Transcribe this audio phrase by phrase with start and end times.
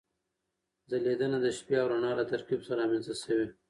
[0.89, 3.47] ځلېدنه د شپې او رڼا له ترکیب څخه رامنځته شوې.